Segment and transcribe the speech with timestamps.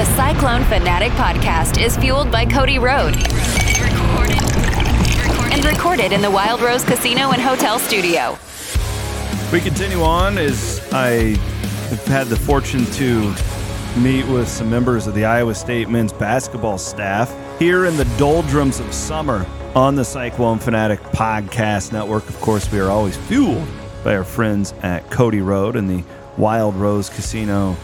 [0.00, 3.14] The Cyclone Fanatic podcast is fueled by Cody Road
[5.52, 8.38] and recorded in the Wild Rose Casino and Hotel Studio.
[9.52, 11.36] We continue on as I
[11.90, 13.34] have had the fortune to
[14.00, 18.80] meet with some members of the Iowa State men's basketball staff here in the doldrums
[18.80, 19.44] of summer
[19.74, 22.26] on the Cyclone Fanatic Podcast Network.
[22.26, 23.68] Of course, we are always fueled
[24.02, 26.02] by our friends at Cody Road and the
[26.38, 27.76] Wild Rose Casino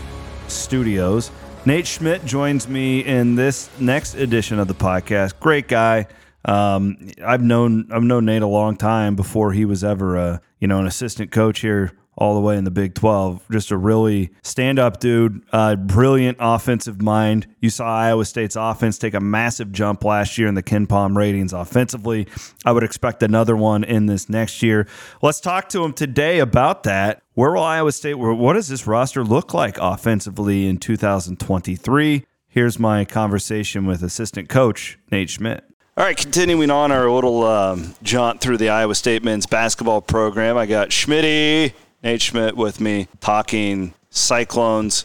[0.49, 1.31] Studios.
[1.67, 5.41] Nate Schmidt joins me in this next edition of the podcast.
[5.41, 6.07] Great guy.
[6.45, 10.69] Um, I've known I've known Nate a long time before he was ever a you
[10.69, 13.45] know an assistant coach here all the way in the Big 12.
[13.51, 17.47] Just a really stand up dude, uh, brilliant offensive mind.
[17.61, 21.53] You saw Iowa State's offense take a massive jump last year in the KenPom ratings
[21.53, 22.27] offensively.
[22.65, 24.87] I would expect another one in this next year.
[25.23, 27.23] Let's talk to him today about that.
[27.35, 32.25] Where will Iowa State, what does this roster look like offensively in 2023?
[32.49, 35.63] Here's my conversation with assistant coach Nate Schmidt.
[35.99, 40.59] All right, continuing on our little um, jaunt through the Iowa State men's basketball program,
[40.59, 45.05] I got Schmitty, Nate Schmidt with me talking Cyclones.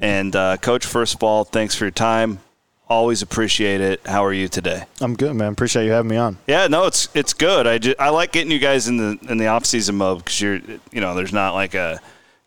[0.00, 2.40] And uh, Coach, first of all, thanks for your time.
[2.88, 4.00] Always appreciate it.
[4.04, 4.82] How are you today?
[5.00, 5.52] I'm good, man.
[5.52, 6.38] Appreciate you having me on.
[6.48, 7.66] Yeah, no, it's it's good.
[7.66, 10.40] I just, I like getting you guys in the in the off season mode because
[10.40, 12.00] you're you know there's not like a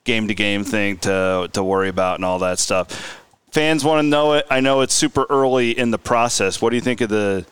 [0.04, 3.22] game to game thing to to worry about and all that stuff.
[3.52, 4.46] Fans want to know it.
[4.50, 6.62] I know it's super early in the process.
[6.62, 7.46] What do you think of the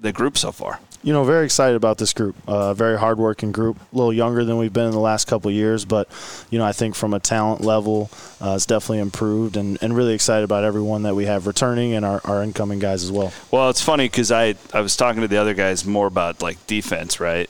[0.00, 0.80] the group so far?
[1.02, 2.34] You know, very excited about this group.
[2.46, 3.78] Uh, very hardworking group.
[3.92, 6.08] A little younger than we've been in the last couple years, but
[6.50, 8.10] you know, I think from a talent level,
[8.40, 12.04] uh, it's definitely improved, and, and really excited about everyone that we have returning and
[12.04, 13.32] our, our incoming guys as well.
[13.50, 16.66] Well, it's funny because I I was talking to the other guys more about like
[16.66, 17.48] defense, right?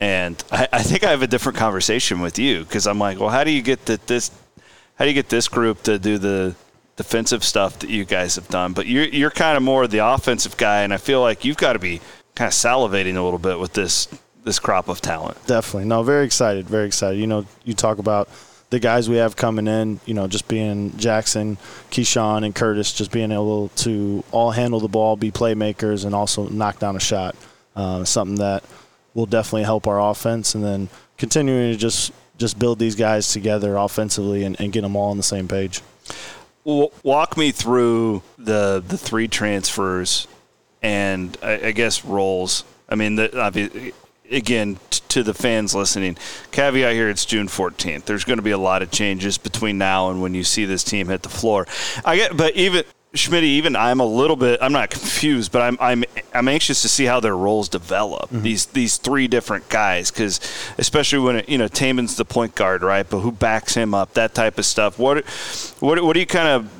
[0.00, 3.30] And I, I think I have a different conversation with you because I'm like, well,
[3.30, 4.30] how do you get the, this?
[4.96, 6.54] How do you get this group to do the
[6.96, 8.74] defensive stuff that you guys have done?
[8.74, 11.72] But you're you're kind of more the offensive guy, and I feel like you've got
[11.74, 12.00] to be
[12.36, 14.06] kind of salivating a little bit with this
[14.44, 15.36] this crop of talent.
[15.46, 15.88] Definitely.
[15.88, 16.68] No, very excited.
[16.68, 17.18] Very excited.
[17.18, 18.28] You know, you talk about
[18.70, 21.56] the guys we have coming in, you know, just being Jackson,
[21.90, 26.48] Keshon, and Curtis, just being able to all handle the ball, be playmakers, and also
[26.48, 27.34] knock down a shot.
[27.74, 28.62] Uh, something that
[29.14, 30.54] will definitely help our offense.
[30.54, 34.94] And then continuing to just just build these guys together offensively and, and get them
[34.94, 35.80] all on the same page.
[36.64, 40.28] Walk me through the the three transfers
[40.82, 42.64] and I, I guess roles.
[42.88, 43.92] I mean, the,
[44.30, 46.16] again, t- to the fans listening,
[46.50, 48.04] caveat here: it's June 14th.
[48.04, 50.84] There's going to be a lot of changes between now and when you see this
[50.84, 51.66] team hit the floor.
[52.04, 52.84] I get, but even
[53.16, 54.60] Schmidt, even I'm a little bit.
[54.62, 56.04] I'm not confused, but I'm I'm
[56.34, 58.30] I'm anxious to see how their roles develop.
[58.30, 58.42] Mm-hmm.
[58.42, 60.40] These these three different guys, because
[60.78, 63.08] especially when it, you know Tamin's the point guard, right?
[63.08, 64.14] But who backs him up?
[64.14, 64.98] That type of stuff.
[64.98, 65.24] What
[65.80, 66.70] what what do you kind of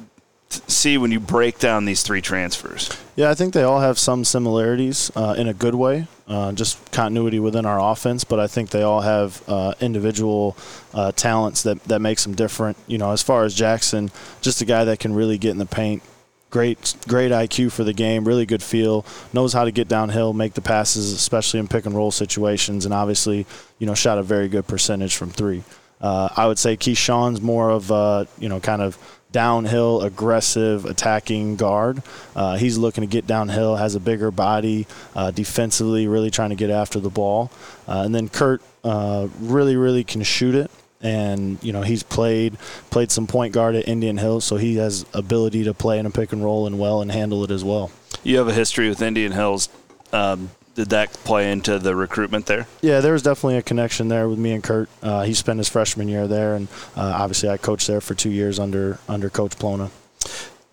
[0.69, 2.91] see when you break down these three transfers?
[3.17, 6.93] Yeah, I think they all have some similarities uh, in a good way, uh, just
[6.93, 8.25] continuity within our offense.
[8.25, 10.55] But I think they all have uh, individual
[10.93, 12.77] uh, talents that that makes them different.
[12.87, 14.11] You know, as far as Jackson,
[14.43, 16.03] just a guy that can really get in the paint.
[16.51, 18.25] Great, great IQ for the game.
[18.25, 19.07] Really good feel.
[19.33, 22.95] Knows how to get downhill, make the passes, especially in pick and roll situations, and
[22.95, 23.47] obviously,
[23.79, 25.65] you know, shot a very good percentage from three.
[26.01, 28.99] Uh, I would say Keshon's more of a, you know, kind of
[29.33, 32.03] downhill, aggressive, attacking guard.
[32.35, 36.57] Uh, he's looking to get downhill, has a bigger body, uh, defensively, really trying to
[36.57, 37.51] get after the ball.
[37.87, 40.71] Uh, and then Kurt uh, really, really can shoot it.
[41.03, 42.57] And you know he's played
[42.91, 46.11] played some point guard at Indian Hills, so he has ability to play in a
[46.11, 47.91] pick and roll and well and handle it as well.
[48.25, 49.69] You have a history with Indian Hills.
[50.15, 52.67] Um, did that play into the recruitment there?
[52.83, 54.89] Yeah, there was definitely a connection there with me and Kurt.
[55.03, 58.31] Uh, he spent his freshman year there, and uh, obviously I coached there for two
[58.31, 59.91] years under under Coach Plona.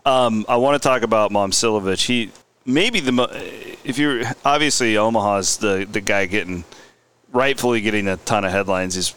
[0.05, 2.05] Um, I want to talk about Momcilovic.
[2.05, 2.31] He
[2.65, 6.65] maybe the if you're obviously Omaha's the the guy getting
[7.31, 8.95] rightfully getting a ton of headlines.
[8.95, 9.15] He's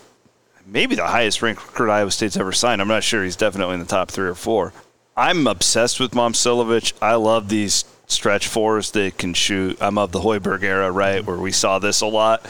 [0.65, 2.81] maybe the highest ranked recruit Iowa State's ever signed.
[2.81, 3.25] I'm not sure.
[3.25, 4.73] He's definitely in the top three or four.
[5.17, 6.93] I'm obsessed with Momcilovic.
[7.03, 9.79] I love these stretch fours that can shoot.
[9.81, 12.47] I'm of the Hoiberg era, right, where we saw this a lot.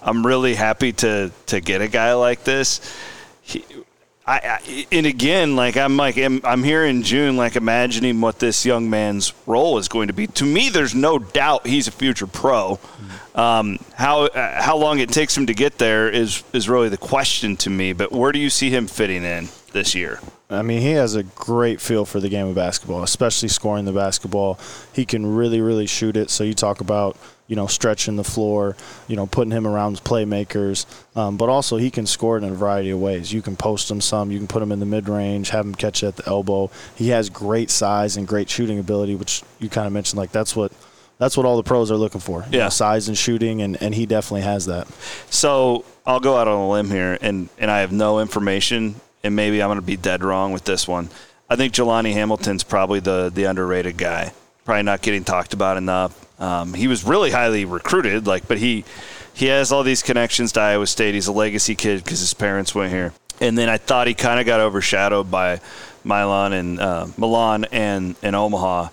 [0.00, 2.80] I'm really happy to to get a guy like this.
[3.42, 3.64] He,
[4.28, 8.38] I, I, and again, like I'm like I'm, I'm, here in June, like imagining what
[8.38, 10.26] this young man's role is going to be.
[10.26, 12.78] To me, there's no doubt he's a future pro.
[13.34, 16.98] Um, how uh, how long it takes him to get there is is really the
[16.98, 17.94] question to me.
[17.94, 20.20] But where do you see him fitting in this year?
[20.50, 23.92] I mean, he has a great feel for the game of basketball, especially scoring the
[23.92, 24.58] basketball.
[24.94, 26.30] He can really, really shoot it.
[26.30, 27.18] So you talk about
[27.48, 28.76] you know, stretching the floor,
[29.08, 30.84] you know, putting him around playmakers.
[31.16, 33.32] Um, but also, he can score it in a variety of ways.
[33.32, 35.74] You can post him some, you can put him in the mid range, have him
[35.74, 36.70] catch it at the elbow.
[36.94, 40.18] He has great size and great shooting ability, which you kind of mentioned.
[40.18, 40.72] Like that's what
[41.16, 42.44] that's what all the pros are looking for.
[42.50, 44.86] Yeah, know, size and shooting, and, and he definitely has that.
[45.30, 49.34] So I'll go out on a limb here, and and I have no information, and
[49.36, 51.08] maybe I'm going to be dead wrong with this one.
[51.50, 54.32] I think Jelani Hamilton's probably the the underrated guy.
[54.64, 56.40] Probably not getting talked about enough.
[56.40, 58.84] Um, he was really highly recruited, like, but he
[59.34, 61.14] he has all these connections to Iowa State.
[61.14, 63.12] He's a legacy kid because his parents went here.
[63.40, 65.60] And then I thought he kind of got overshadowed by
[66.04, 68.88] Milan and uh, Milan and and Omaha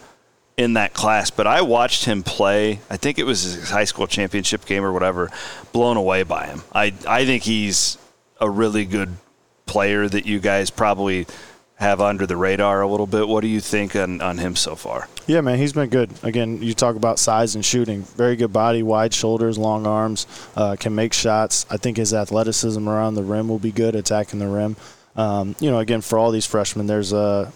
[0.55, 1.31] in that class.
[1.31, 2.79] But I watched him play.
[2.89, 5.31] I think it was his high school championship game or whatever.
[5.73, 6.61] Blown away by him.
[6.73, 7.97] I I think he's
[8.39, 9.17] a really good
[9.65, 11.27] player that you guys probably
[11.75, 13.27] have under the radar a little bit.
[13.27, 15.09] What do you think on, on him so far?
[15.27, 16.09] Yeah, man, he's been good.
[16.23, 18.03] Again, you talk about size and shooting.
[18.03, 20.25] Very good body, wide shoulders, long arms,
[20.55, 21.65] uh, can make shots.
[21.69, 24.77] I think his athleticism around the rim will be good, attacking the rim.
[25.15, 27.51] Um, you know, again, for all these freshmen, there's a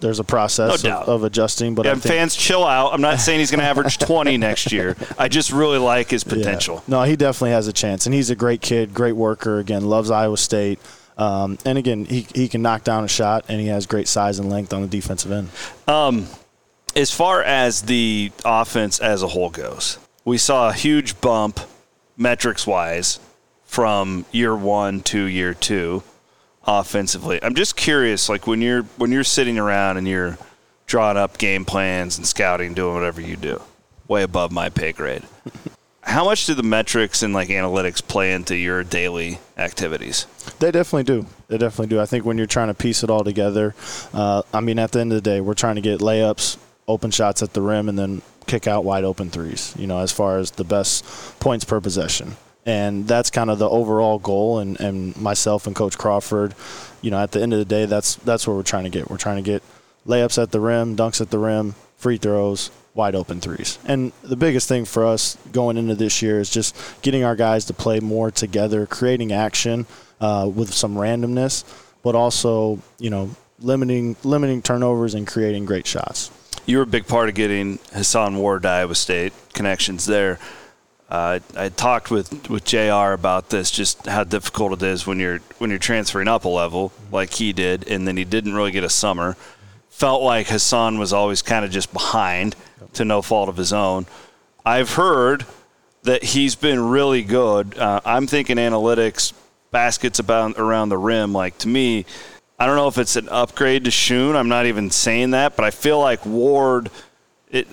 [0.00, 1.74] there's a process no of, of, adjusting.
[1.74, 2.92] But yeah, think, fans, chill out.
[2.92, 4.96] I'm not saying he's going to average 20 next year.
[5.18, 6.76] I just really like his potential.
[6.76, 6.82] Yeah.
[6.88, 9.58] No, he definitely has a chance, and he's a great kid, great worker.
[9.60, 10.78] Again, loves Iowa State.
[11.16, 14.38] Um, and again, he, he can knock down a shot, and he has great size
[14.38, 15.48] and length on the defensive end.
[15.86, 16.26] Um,
[16.96, 21.60] as far as the offense as a whole goes, we saw a huge bump
[22.16, 23.20] metrics wise
[23.64, 26.02] from year one to year two
[26.66, 27.42] offensively.
[27.42, 30.38] I'm just curious, like when you're when you're sitting around and you're
[30.86, 33.60] drawing up game plans and scouting, doing whatever you do,
[34.08, 35.22] way above my pay grade.
[36.02, 40.26] How much do the metrics and like analytics play into your daily activities?
[40.58, 41.26] They definitely do.
[41.48, 42.00] They definitely do.
[42.00, 43.74] I think when you're trying to piece it all together,
[44.12, 47.10] uh, I mean, at the end of the day, we're trying to get layups, open
[47.10, 49.74] shots at the rim, and then kick out wide open threes.
[49.78, 51.04] You know, as far as the best
[51.40, 52.36] points per possession,
[52.66, 54.58] and that's kind of the overall goal.
[54.58, 56.54] And, and myself and Coach Crawford,
[57.02, 59.10] you know, at the end of the day, that's that's what we're trying to get.
[59.10, 59.62] We're trying to get
[60.06, 63.78] layups at the rim, dunks at the rim, free throws, wide open threes.
[63.84, 67.64] And the biggest thing for us going into this year is just getting our guys
[67.66, 69.86] to play more together, creating action
[70.20, 71.64] uh, with some randomness,
[72.02, 73.30] but also you know
[73.60, 76.30] limiting limiting turnovers and creating great shots.
[76.66, 80.38] You were a big part of getting Hason Ward to Iowa State connections there.
[81.10, 83.12] Uh, I talked with, with Jr.
[83.12, 86.92] about this, just how difficult it is when you're when you're transferring up a level
[87.12, 89.36] like he did, and then he didn't really get a summer.
[89.90, 92.56] Felt like Hason was always kind of just behind
[92.94, 94.06] to no fault of his own.
[94.64, 95.44] I've heard
[96.02, 97.78] that he's been really good.
[97.78, 99.32] Uh, I'm thinking analytics,
[99.74, 101.32] baskets about around the rim.
[101.34, 102.06] Like to me,
[102.58, 104.36] I don't know if it's an upgrade to Shun.
[104.36, 106.90] I'm not even saying that, but I feel like Ward.
[107.50, 107.66] It,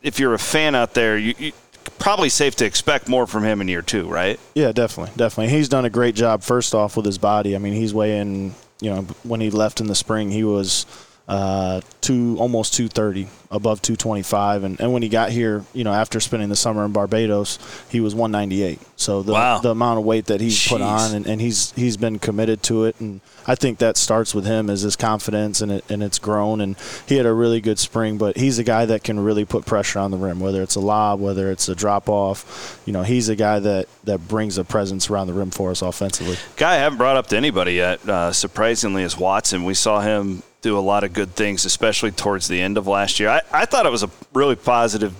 [0.00, 1.52] if you're a fan out there, you, you
[1.98, 4.38] probably safe to expect more from him in year two, right?
[4.54, 5.52] Yeah, definitely, definitely.
[5.52, 6.44] He's done a great job.
[6.44, 7.56] First off, with his body.
[7.56, 8.54] I mean, he's weighing.
[8.80, 10.86] You know, when he left in the spring, he was
[11.28, 16.20] uh, two almost 230 above 225 and, and when he got here you know after
[16.20, 17.58] spending the summer in barbados
[17.90, 19.58] he was 198 so the, wow.
[19.58, 20.70] the amount of weight that he's Jeez.
[20.70, 22.98] put on and, and he's he's been committed to it.
[22.98, 26.60] And i think that starts with him as his confidence and, it, and it's grown.
[26.60, 26.76] And
[27.06, 29.98] he had a really good spring but he's a guy that can really put pressure
[29.98, 32.82] on the rim whether it's a lob whether it's a drop off.
[32.86, 35.82] You know he's a guy that that brings a presence around the rim for us
[35.82, 36.36] offensively.
[36.56, 39.64] Guy i haven't brought up to anybody yet uh, surprisingly is watson.
[39.64, 43.20] We saw him do a lot of good things, especially towards the end of last
[43.20, 43.28] year.
[43.28, 45.14] I, I thought it was a really positive,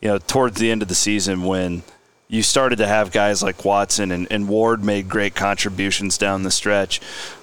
[0.00, 1.82] you know, towards the end of the season when
[2.28, 6.50] you started to have guys like Watson and, and Ward made great contributions down the
[6.50, 7.00] stretch.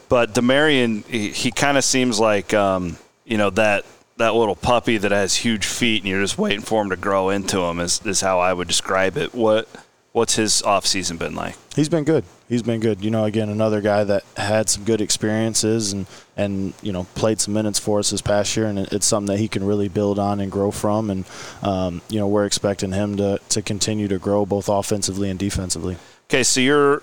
[0.10, 3.86] But Demarion, he, he kind of seems like, um, you know, that
[4.18, 7.30] that little puppy that has huge feet and you're just waiting for him to grow
[7.30, 9.34] into him is, is how I would describe it.
[9.34, 9.68] What
[10.14, 11.56] what's his offseason been like?
[11.75, 12.24] He's been good.
[12.48, 13.04] He's been good.
[13.04, 16.06] You know, again, another guy that had some good experiences and,
[16.38, 19.40] and you know, played some minutes for us this past year, and it's something that
[19.40, 21.10] he can really build on and grow from.
[21.10, 21.25] And,
[21.64, 25.98] um, you know, we're expecting him to, to continue to grow both offensively and defensively.
[26.30, 27.02] Okay, so you're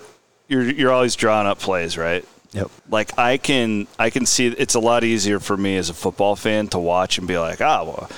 [0.48, 2.24] you're you're always drawing up plays, right?
[2.52, 2.70] Yep.
[2.90, 6.36] Like I can I can see it's a lot easier for me as a football
[6.36, 8.10] fan to watch and be like, ah, well,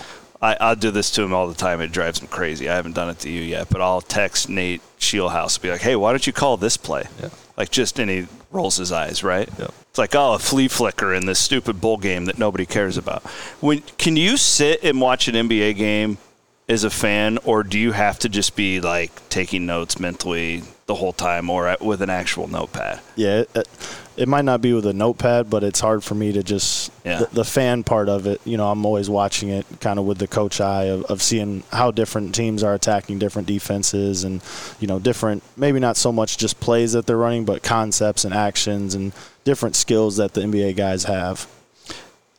[0.44, 1.80] I, I do this to him all the time.
[1.80, 2.68] It drives him crazy.
[2.68, 5.96] I haven't done it to you yet, but I'll text Nate Scheelhaase, be like, "Hey,
[5.96, 7.30] why don't you call this play?" Yeah.
[7.56, 9.48] Like just, and he rolls his eyes, right?
[9.58, 9.68] Yeah.
[9.88, 13.22] It's like, oh, a flea flicker in this stupid bowl game that nobody cares about.
[13.60, 16.18] When can you sit and watch an NBA game
[16.68, 20.94] as a fan, or do you have to just be like taking notes mentally the
[20.94, 23.00] whole time, or with an actual notepad?
[23.16, 23.68] Yeah, it,
[24.16, 27.18] it might not be with a notepad, but it's hard for me to just Yeah.
[27.20, 28.40] the, the fan part of it.
[28.46, 31.64] You know, I'm always watching it, kind of with the coach eye of, of seeing
[31.72, 34.42] how different teams are attacking different defenses, and
[34.80, 38.32] you know, different maybe not so much just plays that they're running, but concepts and
[38.32, 39.12] actions and
[39.44, 41.46] different skills that the NBA guys have.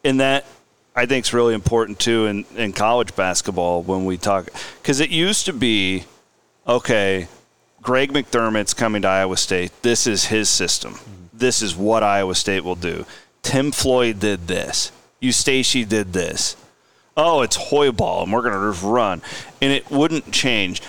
[0.04, 0.46] and that
[0.96, 4.50] I think is really important too in, in college basketball when we talk
[4.82, 6.06] because it used to be
[6.68, 7.28] okay.
[7.82, 9.72] Greg McDermott's coming to Iowa State.
[9.82, 10.94] This is his system.
[10.94, 11.38] Mm-hmm.
[11.38, 13.06] This is what Iowa State will do.
[13.44, 14.92] Tim Floyd did this.
[15.20, 16.56] Eustace did this.
[17.18, 19.22] Oh, it's Hoiball, and we're going to just run,
[19.62, 20.82] and it wouldn't change.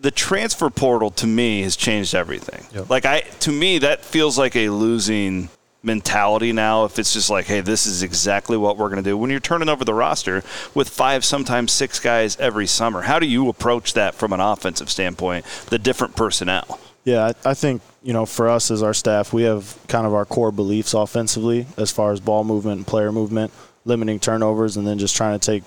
[0.00, 2.64] The transfer portal to me has changed everything.
[2.72, 2.88] Yep.
[2.88, 5.48] Like I, to me, that feels like a losing
[5.82, 6.84] mentality now.
[6.84, 9.16] If it's just like, hey, this is exactly what we're going to do.
[9.16, 10.42] When you're turning over the roster
[10.74, 14.90] with five, sometimes six guys every summer, how do you approach that from an offensive
[14.90, 15.44] standpoint?
[15.70, 16.80] The different personnel.
[17.04, 20.26] Yeah, I, think you know for us as our staff, we have kind of our
[20.26, 23.50] core beliefs offensively as far as ball movement and player movement,
[23.86, 25.62] limiting turnovers, and then just trying to take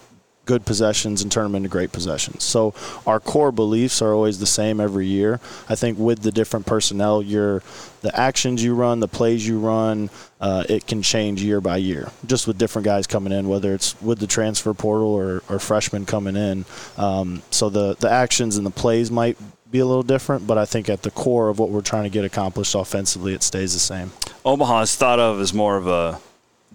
[0.46, 2.44] good possessions and turn them into great possessions.
[2.44, 2.74] So
[3.06, 5.40] our core beliefs are always the same every year.
[5.70, 7.62] I think with the different personnel, your
[8.02, 12.10] the actions you run, the plays you run, uh, it can change year by year.
[12.26, 16.06] Just with different guys coming in, whether it's with the transfer portal or, or freshmen
[16.06, 16.66] coming in.
[16.98, 19.38] Um, so the the actions and the plays might
[19.70, 22.10] be a little different, but I think at the core of what we're trying to
[22.10, 24.12] get accomplished offensively, it stays the same.
[24.44, 26.20] Omaha is thought of as more of a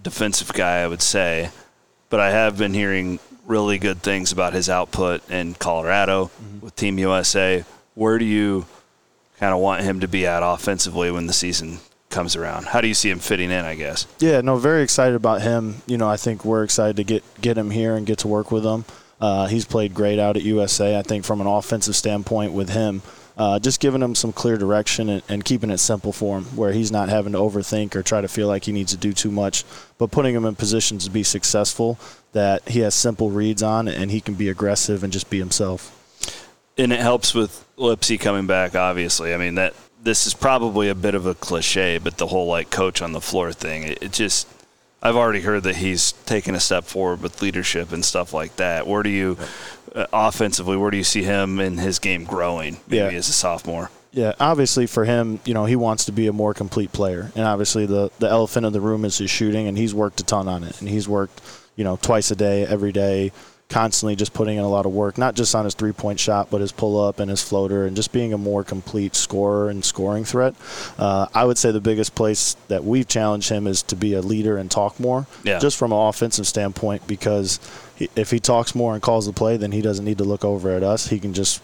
[0.02, 1.50] defensive guy, I would say,
[2.08, 6.98] but I have been hearing really good things about his output in Colorado with Team
[6.98, 7.64] USA.
[7.94, 8.66] Where do you
[9.38, 11.78] kind of want him to be at offensively when the season
[12.10, 12.66] comes around?
[12.66, 14.06] How do you see him fitting in, I guess?
[14.18, 15.82] Yeah, no, very excited about him.
[15.86, 18.50] You know, I think we're excited to get get him here and get to work
[18.50, 18.84] with him.
[19.20, 20.98] Uh, he's played great out at USA.
[20.98, 23.00] I think from an offensive standpoint with him,
[23.38, 26.72] uh, just giving him some clear direction and, and keeping it simple for him, where
[26.72, 29.30] he's not having to overthink or try to feel like he needs to do too
[29.30, 29.64] much,
[29.98, 31.98] but putting him in positions to be successful
[32.36, 35.92] that he has simple reads on and he can be aggressive and just be himself.
[36.78, 38.74] and it helps with Lipsey coming back.
[38.74, 42.46] Obviously, I mean that this is probably a bit of a cliche, but the whole
[42.46, 44.46] like coach on the floor thing, it, it just
[45.02, 48.86] I've already heard that he's taken a step forward with leadership and stuff like that.
[48.86, 49.36] Where do you
[49.94, 50.76] uh, offensively?
[50.76, 52.76] Where do you see him in his game growing?
[52.88, 53.18] Maybe Yeah.
[53.18, 53.90] as a sophomore.
[54.12, 57.44] Yeah, obviously for him, you know, he wants to be a more complete player, and
[57.44, 60.48] obviously the the elephant in the room is his shooting, and he's worked a ton
[60.48, 61.40] on it, and he's worked,
[61.76, 63.32] you know, twice a day, every day,
[63.68, 66.50] constantly just putting in a lot of work, not just on his three point shot,
[66.50, 69.84] but his pull up and his floater, and just being a more complete scorer and
[69.84, 70.54] scoring threat.
[70.98, 74.20] Uh, I would say the biggest place that we've challenged him is to be a
[74.22, 75.58] leader and talk more, Yeah.
[75.58, 77.58] just from an offensive standpoint, because
[77.96, 80.44] he, if he talks more and calls the play, then he doesn't need to look
[80.44, 81.08] over at us.
[81.08, 81.60] He can just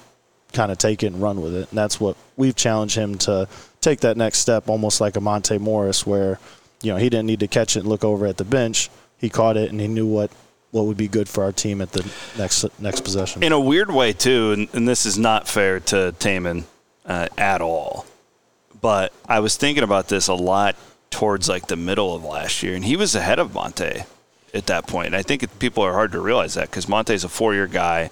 [0.52, 1.69] kind of take it and run with it.
[1.71, 3.47] And that's what we've challenged him to
[3.81, 6.40] take that next step, almost like a Monte Morris, where
[6.83, 8.90] you know he didn't need to catch it and look over at the bench.
[9.23, 10.31] He caught it and he knew what
[10.73, 13.43] what would be good for our team at the next next possession.
[13.43, 16.64] in a weird way too, and, and this is not fair to Tamin
[17.07, 18.05] uh, at all.
[18.81, 20.76] But I was thinking about this a lot
[21.11, 24.02] towards like the middle of last year, and he was ahead of Monte
[24.52, 25.07] at that point.
[25.07, 28.11] And I think people are hard to realize that because Monte's a four-year guy,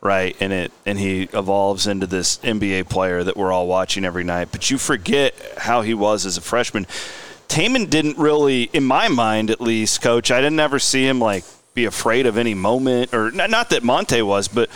[0.00, 0.36] right?
[0.38, 4.48] And it and he evolves into this NBA player that we're all watching every night.
[4.52, 6.86] But you forget how he was as a freshman.
[7.52, 10.30] Tamin didn't really, in my mind at least, coach.
[10.30, 11.44] I didn't ever see him like
[11.74, 14.70] be afraid of any moment, or not, not that Monte was, but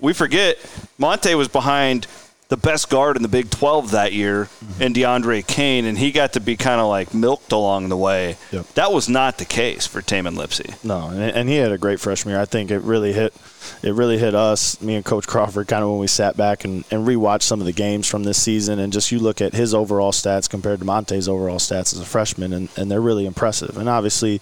[0.00, 0.58] we forget
[0.98, 2.08] Monte was behind
[2.48, 4.82] the best guard in the Big 12 that year mm-hmm.
[4.82, 8.36] in DeAndre Kane, and he got to be kind of like milked along the way.
[8.52, 8.66] Yep.
[8.74, 10.82] That was not the case for Tamin Lipsey.
[10.84, 12.40] No, and, and he had a great freshman year.
[12.40, 13.34] I think it really hit
[13.82, 16.84] it really hit us, me and Coach Crawford, kind of when we sat back and,
[16.90, 19.74] and rewatched some of the games from this season, and just you look at his
[19.74, 23.76] overall stats compared to Monte's overall stats as a freshman, and, and they're really impressive.
[23.76, 24.40] And obviously,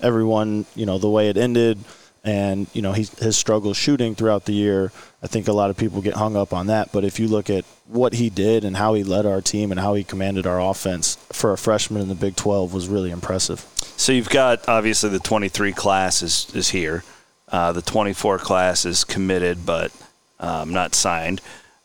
[0.00, 1.78] everyone, you know, the way it ended,
[2.24, 4.92] and you know, he, his struggles shooting throughout the year.
[5.22, 7.50] I think a lot of people get hung up on that, but if you look
[7.50, 10.60] at what he did and how he led our team and how he commanded our
[10.60, 13.66] offense for a freshman in the Big 12 was really impressive.
[13.96, 17.04] So you've got obviously the 23 class is, is here.
[17.48, 19.92] Uh, the 24 class is committed but
[20.40, 21.40] um, not signed.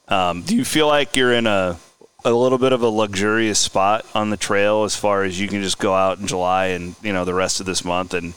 [0.08, 1.77] Um, do you feel like you're in a
[2.25, 5.62] a little bit of a luxurious spot on the trail as far as you can
[5.62, 8.34] just go out in July and you know the rest of this month and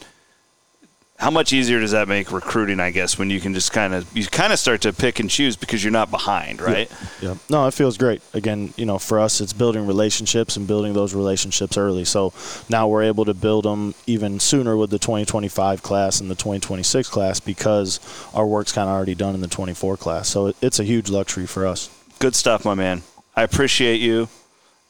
[1.20, 2.80] how much easier does that make recruiting?
[2.80, 5.28] I guess when you can just kind of you kind of start to pick and
[5.28, 6.90] choose because you're not behind, right?
[7.20, 7.34] Yeah.
[7.50, 8.22] No, it feels great.
[8.32, 12.06] Again, you know, for us, it's building relationships and building those relationships early.
[12.06, 12.32] So
[12.70, 17.10] now we're able to build them even sooner with the 2025 class and the 2026
[17.10, 18.00] class because
[18.32, 20.26] our work's kind of already done in the 24 class.
[20.26, 21.90] So it's a huge luxury for us.
[22.18, 23.02] Good stuff, my man.
[23.36, 24.28] I appreciate you,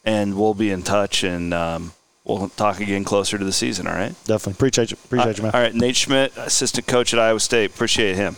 [0.04, 1.52] and we'll be in touch and.
[1.52, 1.92] Um,
[2.24, 3.86] we'll talk again closer to the season.
[3.86, 4.14] All right.
[4.24, 4.96] Definitely appreciate you.
[5.04, 5.52] Appreciate uh, you, man.
[5.54, 7.70] All right, Nate Schmidt, assistant coach at Iowa State.
[7.70, 8.36] Appreciate him.